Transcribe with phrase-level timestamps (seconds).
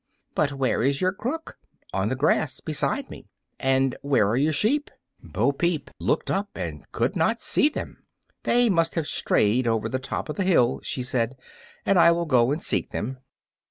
[0.33, 1.59] "But where is your crook?"
[1.93, 3.27] "On the grass beside me."
[3.59, 4.89] "And where are your sheep?"
[5.21, 8.01] Bo Peep looked up and could not see them.
[8.41, 11.37] "They must have strayed over the top of the hill," she said,
[11.85, 13.19] "and I will go and seek them."